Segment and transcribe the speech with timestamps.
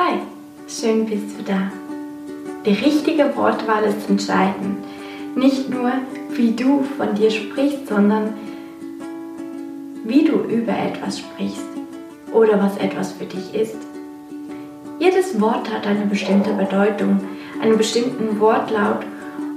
[0.00, 0.20] Hi,
[0.68, 1.72] schön bist du da.
[2.64, 4.78] Die richtige Wortwahl ist entscheidend.
[5.34, 5.90] Nicht nur,
[6.30, 8.32] wie du von dir sprichst, sondern
[10.04, 11.66] wie du über etwas sprichst
[12.32, 13.74] oder was etwas für dich ist.
[15.00, 17.20] Jedes Wort hat eine bestimmte Bedeutung,
[17.60, 19.04] einen bestimmten Wortlaut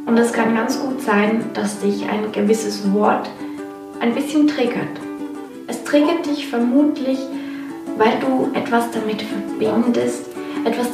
[0.08, 3.30] und es kann ganz gut sein, dass dich ein gewisses Wort
[4.00, 5.00] ein bisschen triggert.
[5.68, 7.20] Es triggert dich vermutlich,
[8.00, 10.30] weil du etwas damit verbindest,
[10.66, 10.88] etwas,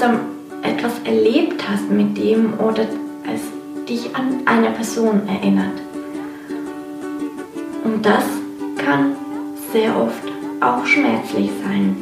[0.62, 2.86] etwas erlebt hast mit dem oder
[3.34, 3.42] es
[3.88, 5.82] dich an eine Person erinnert.
[7.84, 8.24] Und das
[8.78, 9.16] kann
[9.72, 10.24] sehr oft
[10.62, 11.96] auch schmerzlich sein.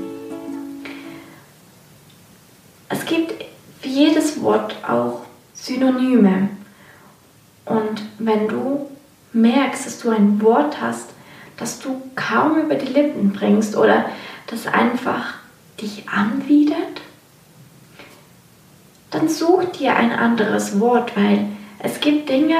[2.90, 3.34] Es gibt
[3.82, 5.22] für jedes Wort auch
[5.54, 6.50] Synonyme.
[7.66, 8.90] Und wenn du
[9.34, 11.10] merkst, dass du ein Wort hast,
[11.58, 14.06] das du kaum über die Lippen bringst oder
[14.48, 15.36] das einfach
[15.82, 16.95] dich anwidert,
[19.26, 21.48] dann such dir ein anderes Wort, weil
[21.80, 22.58] es gibt Dinge,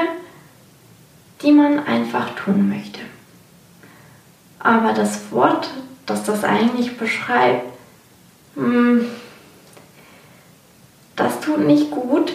[1.42, 3.00] die man einfach tun möchte.
[4.58, 5.70] Aber das Wort,
[6.06, 7.66] das das eigentlich beschreibt,
[8.54, 9.04] hm,
[11.14, 12.32] das tut nicht gut.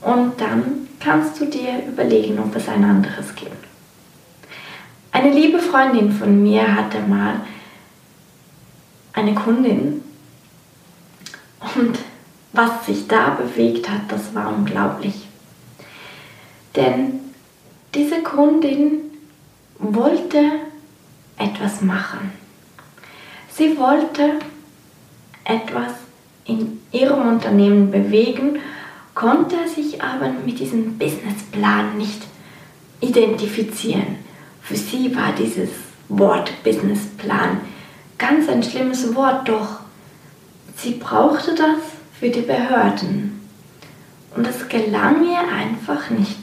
[0.00, 3.68] Und dann kannst du dir überlegen, ob es ein anderes gibt.
[5.12, 7.40] Eine liebe Freundin von mir hatte mal
[9.12, 10.02] eine Kundin
[11.76, 11.98] und
[12.52, 15.14] was sich da bewegt hat, das war unglaublich.
[16.76, 17.20] Denn
[17.94, 19.00] diese Kundin
[19.78, 20.42] wollte
[21.38, 22.32] etwas machen.
[23.50, 24.38] Sie wollte
[25.44, 25.92] etwas
[26.44, 28.58] in ihrem Unternehmen bewegen,
[29.14, 32.22] konnte sich aber mit diesem Businessplan nicht
[33.00, 34.16] identifizieren.
[34.62, 35.70] Für sie war dieses
[36.08, 37.60] Wort Businessplan
[38.16, 39.80] ganz ein schlimmes Wort, doch
[40.76, 43.40] sie brauchte das für die Behörden.
[44.36, 46.38] Und es gelang ihr einfach nicht,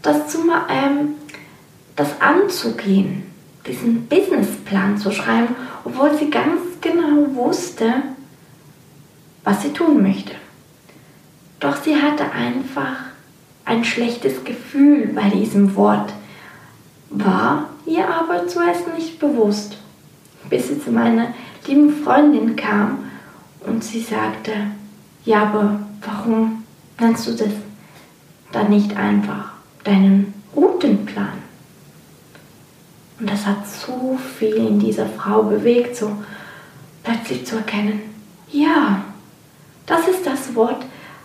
[0.00, 0.38] das, zu,
[0.70, 1.16] ähm,
[1.96, 3.24] das anzugehen,
[3.66, 7.94] diesen Businessplan zu schreiben, obwohl sie ganz genau wusste,
[9.42, 10.36] was sie tun möchte.
[11.58, 13.06] Doch sie hatte einfach
[13.64, 16.12] ein schlechtes Gefühl bei diesem Wort,
[17.10, 19.78] war ihr aber zuerst nicht bewusst,
[20.48, 21.34] bis sie zu meiner
[21.66, 23.05] lieben Freundin kam
[23.66, 24.52] und sie sagte,
[25.24, 26.64] ja, aber warum
[27.00, 27.52] nennst du das
[28.52, 29.52] dann nicht einfach
[29.84, 31.46] deinen Routenplan?
[33.18, 36.12] Und das hat so viel in dieser Frau bewegt, so
[37.02, 38.00] plötzlich zu erkennen,
[38.50, 39.02] ja,
[39.86, 40.84] das ist das Wort,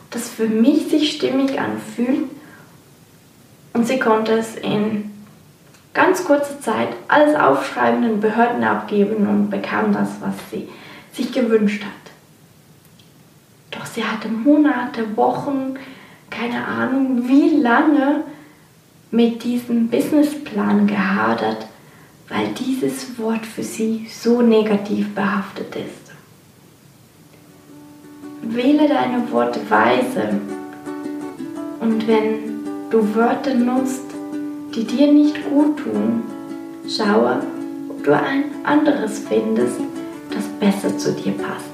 [0.10, 2.30] das für mich sich stimmig anfühlt.
[3.74, 5.12] Und sie konnte es in
[5.94, 10.68] ganz kurzer Zeit alles aufschreiben, den Behörden abgeben und bekam das, was sie
[11.14, 11.92] sich gewünscht hat.
[13.82, 15.74] Doch sie hatte Monate, Wochen,
[16.30, 18.24] keine Ahnung wie lange
[19.10, 21.66] mit diesem Businessplan gehadert,
[22.30, 26.12] weil dieses Wort für sie so negativ behaftet ist.
[28.44, 30.30] Wähle deine Worte weise
[31.80, 32.62] und wenn
[32.92, 34.06] du Wörter nutzt,
[34.76, 36.22] die dir nicht gut tun,
[36.88, 37.42] schaue,
[37.90, 39.80] ob du ein anderes findest,
[40.30, 41.71] das besser zu dir passt.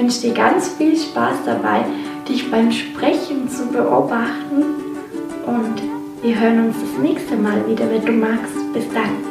[0.00, 1.84] Ich wünsche dir ganz viel Spaß dabei,
[2.26, 4.64] dich beim Sprechen zu beobachten
[5.44, 5.82] und
[6.22, 8.72] wir hören uns das nächste Mal wieder, wenn du magst.
[8.72, 9.29] Bis dann.